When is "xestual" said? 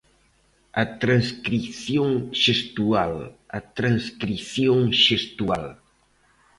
2.43-3.13, 5.05-5.63